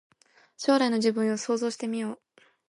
[0.57, 2.19] 将来の自分を想像してみよう